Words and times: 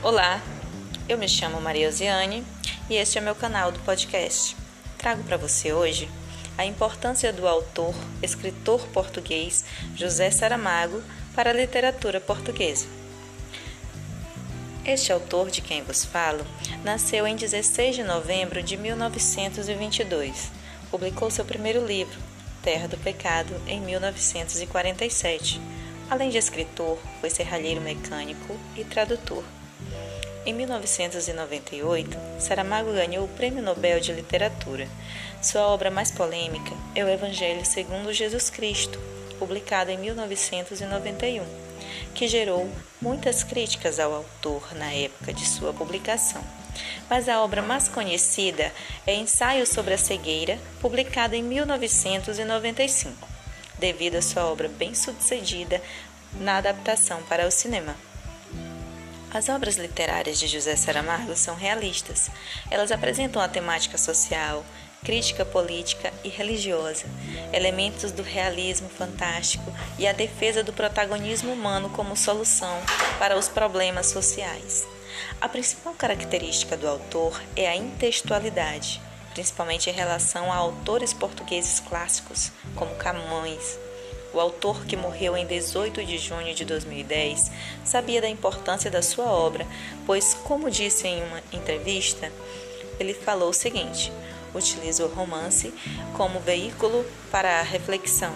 Olá, 0.00 0.40
eu 1.08 1.18
me 1.18 1.28
chamo 1.28 1.60
Maria 1.60 1.88
Osiane 1.88 2.44
e 2.88 2.94
este 2.94 3.18
é 3.18 3.20
meu 3.20 3.34
canal 3.34 3.72
do 3.72 3.80
podcast. 3.80 4.56
Trago 4.96 5.24
para 5.24 5.36
você 5.36 5.72
hoje 5.72 6.08
a 6.56 6.64
importância 6.64 7.32
do 7.32 7.48
autor, 7.48 7.92
escritor 8.22 8.86
português 8.92 9.64
José 9.96 10.30
Saramago 10.30 11.02
para 11.34 11.50
a 11.50 11.52
literatura 11.52 12.20
portuguesa. 12.20 12.86
Este 14.84 15.12
autor 15.12 15.50
de 15.50 15.60
quem 15.60 15.82
vos 15.82 16.04
falo 16.04 16.46
nasceu 16.84 17.26
em 17.26 17.34
16 17.34 17.96
de 17.96 18.04
novembro 18.04 18.62
de 18.62 18.76
1922. 18.76 20.52
Publicou 20.92 21.28
seu 21.28 21.44
primeiro 21.44 21.84
livro, 21.84 22.16
Terra 22.62 22.86
do 22.86 22.96
Pecado, 22.98 23.52
em 23.66 23.80
1947. 23.80 25.60
Além 26.08 26.30
de 26.30 26.38
escritor, 26.38 26.98
foi 27.20 27.30
serralheiro 27.30 27.80
mecânico 27.80 28.56
e 28.76 28.84
tradutor. 28.84 29.42
Em 30.46 30.54
1998, 30.54 32.16
Saramago 32.38 32.92
ganhou 32.92 33.24
o 33.24 33.28
Prêmio 33.28 33.62
Nobel 33.62 34.00
de 34.00 34.12
Literatura. 34.12 34.88
Sua 35.42 35.62
obra 35.68 35.90
mais 35.90 36.10
polêmica 36.10 36.72
é 36.94 37.04
o 37.04 37.08
Evangelho 37.08 37.64
segundo 37.66 38.12
Jesus 38.12 38.48
Cristo, 38.48 38.98
publicado 39.38 39.90
em 39.90 39.98
1991, 39.98 41.44
que 42.14 42.28
gerou 42.28 42.70
muitas 43.00 43.44
críticas 43.44 43.98
ao 43.98 44.14
autor 44.14 44.74
na 44.74 44.90
época 44.92 45.32
de 45.32 45.46
sua 45.46 45.72
publicação. 45.74 46.42
Mas 47.10 47.28
a 47.28 47.42
obra 47.42 47.60
mais 47.60 47.88
conhecida 47.88 48.72
é 49.06 49.14
Ensaio 49.14 49.66
sobre 49.66 49.94
a 49.94 49.98
Cegueira, 49.98 50.58
publicada 50.80 51.36
em 51.36 51.42
1995, 51.42 53.28
devido 53.78 54.16
à 54.16 54.22
sua 54.22 54.46
obra 54.46 54.68
bem-sucedida 54.68 55.82
na 56.40 56.58
adaptação 56.58 57.22
para 57.24 57.46
o 57.46 57.50
cinema. 57.50 58.07
As 59.30 59.50
obras 59.50 59.76
literárias 59.76 60.38
de 60.38 60.46
José 60.46 60.74
Saramago 60.74 61.36
são 61.36 61.54
realistas. 61.54 62.30
Elas 62.70 62.90
apresentam 62.90 63.42
a 63.42 63.48
temática 63.48 63.98
social, 63.98 64.64
crítica 65.04 65.44
política 65.44 66.10
e 66.24 66.30
religiosa, 66.30 67.04
elementos 67.52 68.10
do 68.10 68.22
realismo 68.22 68.88
fantástico 68.88 69.70
e 69.98 70.06
a 70.06 70.12
defesa 70.12 70.64
do 70.64 70.72
protagonismo 70.72 71.52
humano 71.52 71.90
como 71.90 72.16
solução 72.16 72.80
para 73.18 73.36
os 73.36 73.48
problemas 73.48 74.06
sociais. 74.06 74.86
A 75.40 75.48
principal 75.48 75.92
característica 75.92 76.74
do 76.74 76.88
autor 76.88 77.40
é 77.54 77.68
a 77.68 77.76
intextualidade, 77.76 79.00
principalmente 79.34 79.90
em 79.90 79.92
relação 79.92 80.50
a 80.50 80.56
autores 80.56 81.12
portugueses 81.12 81.80
clássicos 81.80 82.50
como 82.74 82.94
Camões, 82.94 83.78
o 84.32 84.40
autor, 84.40 84.84
que 84.84 84.96
morreu 84.96 85.36
em 85.36 85.46
18 85.46 86.04
de 86.04 86.18
junho 86.18 86.54
de 86.54 86.64
2010, 86.64 87.50
sabia 87.84 88.20
da 88.20 88.28
importância 88.28 88.90
da 88.90 89.02
sua 89.02 89.26
obra, 89.26 89.66
pois, 90.06 90.34
como 90.44 90.70
disse 90.70 91.06
em 91.06 91.22
uma 91.22 91.42
entrevista, 91.52 92.30
ele 93.00 93.14
falou 93.14 93.50
o 93.50 93.54
seguinte: 93.54 94.12
utiliza 94.54 95.04
o 95.04 95.08
romance 95.08 95.72
como 96.14 96.40
veículo 96.40 97.04
para 97.30 97.60
a 97.60 97.62
reflexão. 97.62 98.34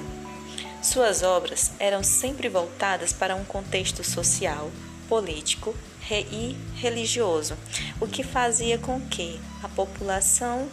Suas 0.82 1.22
obras 1.22 1.72
eram 1.78 2.02
sempre 2.02 2.48
voltadas 2.48 3.12
para 3.12 3.36
um 3.36 3.44
contexto 3.44 4.02
social, 4.02 4.70
político 5.08 5.74
e 6.10 6.56
religioso, 6.76 7.56
o 8.00 8.06
que 8.06 8.22
fazia 8.22 8.76
com 8.76 9.00
que 9.00 9.40
a 9.62 9.68
população, 9.68 10.68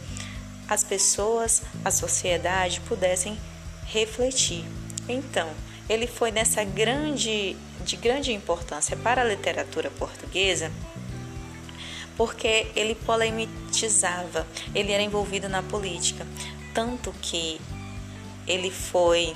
as 0.67 0.83
pessoas, 0.83 1.61
a 1.85 1.91
sociedade 1.91 2.81
pudessem 2.81 3.39
refletir 3.85 4.65
então, 5.11 5.49
ele 5.89 6.07
foi 6.07 6.31
nessa 6.31 6.63
grande 6.63 7.57
de 7.81 7.95
grande 7.95 8.31
importância 8.33 8.95
para 8.95 9.21
a 9.21 9.25
literatura 9.25 9.89
portuguesa, 9.89 10.71
porque 12.15 12.67
ele 12.75 12.93
polemizava, 12.93 14.45
ele 14.75 14.92
era 14.92 15.02
envolvido 15.02 15.47
na 15.47 15.64
política, 15.64 16.27
tanto 16.73 17.11
que 17.21 17.59
ele 18.45 18.70
foi 18.70 19.33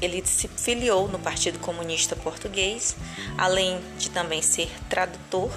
ele 0.00 0.22
se 0.26 0.46
filiou 0.46 1.08
no 1.08 1.18
Partido 1.18 1.58
Comunista 1.58 2.14
Português, 2.14 2.94
além 3.38 3.80
de 3.96 4.10
também 4.10 4.42
ser 4.42 4.70
tradutor. 4.90 5.50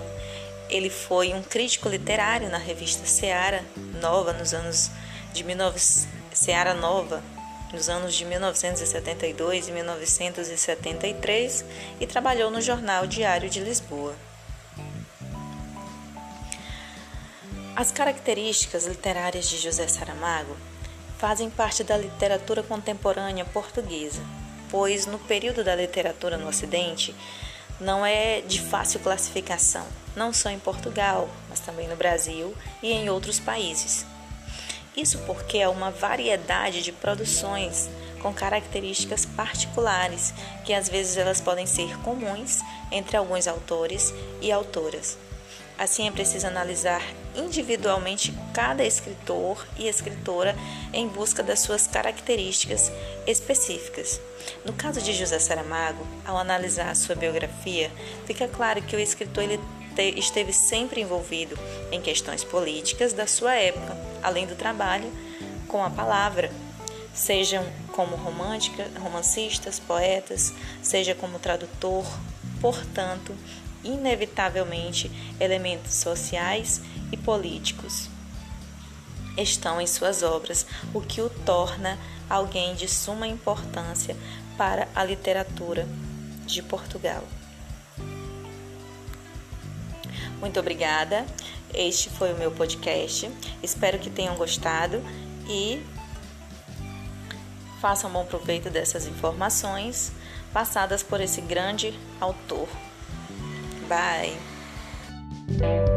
Ele 0.69 0.89
foi 0.89 1.33
um 1.33 1.43
crítico 1.43 1.89
literário 1.89 2.49
na 2.49 2.57
revista 2.57 3.05
Seara 3.05 3.65
Nova 4.01 4.31
nos 4.31 4.53
anos 4.53 4.91
de 5.33 5.43
19 5.43 5.77
Seara 6.31 6.73
Nova 6.73 7.21
nos 7.71 7.89
anos 7.89 8.15
de 8.15 8.25
1972 8.25 9.67
e 9.67 9.71
1973 9.71 11.65
e 11.99 12.07
trabalhou 12.07 12.49
no 12.49 12.61
Jornal 12.61 13.05
Diário 13.05 13.49
de 13.49 13.59
Lisboa. 13.59 14.15
As 17.75 17.91
características 17.91 18.85
literárias 18.85 19.47
de 19.47 19.57
José 19.57 19.87
Saramago 19.87 20.57
fazem 21.17 21.49
parte 21.49 21.83
da 21.83 21.97
literatura 21.97 22.63
contemporânea 22.63 23.45
portuguesa, 23.45 24.21
pois 24.69 25.05
no 25.05 25.19
período 25.19 25.63
da 25.63 25.75
literatura 25.75 26.37
no 26.37 26.47
Ocidente 26.47 27.15
não 27.79 28.05
é 28.05 28.41
de 28.41 28.59
fácil 28.59 28.99
classificação, 28.99 29.85
não 30.15 30.33
só 30.33 30.49
em 30.49 30.59
Portugal, 30.59 31.29
mas 31.49 31.61
também 31.61 31.87
no 31.87 31.95
Brasil 31.95 32.53
e 32.83 32.91
em 32.91 33.09
outros 33.09 33.39
países. 33.39 34.05
Isso 34.95 35.19
porque 35.19 35.61
há 35.61 35.69
uma 35.69 35.91
variedade 35.91 36.81
de 36.81 36.91
produções 36.91 37.89
com 38.21 38.33
características 38.33 39.25
particulares, 39.25 40.33
que 40.65 40.73
às 40.73 40.89
vezes 40.89 41.17
elas 41.17 41.39
podem 41.39 41.65
ser 41.65 41.97
comuns 41.99 42.59
entre 42.91 43.15
alguns 43.17 43.47
autores 43.47 44.13
e 44.41 44.51
autoras. 44.51 45.17
Assim, 45.77 46.05
é 46.09 46.11
preciso 46.11 46.45
analisar 46.45 47.01
individualmente 47.33 48.33
cada 48.53 48.83
escritor 48.83 49.65
e 49.77 49.87
escritora 49.87 50.53
em 50.91 51.07
busca 51.07 51.41
das 51.41 51.61
suas 51.61 51.87
características 51.87 52.91
específicas. 53.25 54.19
No 54.65 54.73
caso 54.73 55.01
de 55.01 55.13
José 55.13 55.39
Saramago, 55.39 56.05
ao 56.25 56.37
analisar 56.37 56.89
a 56.89 56.95
sua 56.95 57.15
biografia, 57.15 57.89
fica 58.25 58.45
claro 58.45 58.81
que 58.81 58.93
o 58.93 58.99
escritor 58.99 59.45
ele 59.45 59.59
esteve 60.03 60.53
sempre 60.53 61.01
envolvido 61.01 61.57
em 61.91 62.01
questões 62.01 62.43
políticas 62.43 63.13
da 63.13 63.27
sua 63.27 63.53
época, 63.55 63.97
além 64.21 64.45
do 64.45 64.55
trabalho 64.55 65.11
com 65.67 65.83
a 65.83 65.89
palavra, 65.89 66.51
sejam 67.13 67.65
como 67.91 68.15
romântica, 68.15 68.89
romancistas, 68.99 69.79
poetas, 69.79 70.53
seja 70.81 71.13
como 71.13 71.39
tradutor, 71.39 72.05
portanto, 72.61 73.35
inevitavelmente 73.83 75.11
elementos 75.39 75.95
sociais 75.95 76.81
e 77.11 77.17
políticos 77.17 78.09
estão 79.37 79.79
em 79.79 79.87
suas 79.87 80.23
obras, 80.23 80.65
o 80.93 81.01
que 81.01 81.21
o 81.21 81.29
torna 81.29 81.97
alguém 82.29 82.75
de 82.75 82.87
suma 82.87 83.27
importância 83.27 84.15
para 84.57 84.87
a 84.95 85.03
literatura 85.03 85.87
de 86.45 86.61
Portugal. 86.61 87.23
Muito 90.39 90.59
obrigada. 90.59 91.25
Este 91.73 92.09
foi 92.09 92.33
o 92.33 92.37
meu 92.37 92.51
podcast. 92.51 93.29
Espero 93.61 93.99
que 93.99 94.09
tenham 94.09 94.35
gostado 94.35 95.03
e 95.47 95.83
façam 97.79 98.11
bom 98.11 98.25
proveito 98.25 98.69
dessas 98.69 99.05
informações 99.05 100.11
passadas 100.53 101.03
por 101.03 101.21
esse 101.21 101.41
grande 101.41 101.97
autor. 102.19 102.67
Bye! 103.87 105.88